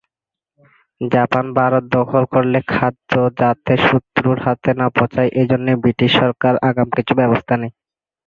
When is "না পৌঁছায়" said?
4.79-5.31